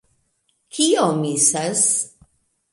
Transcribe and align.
Kio 0.77 1.05
misas? 1.21 1.87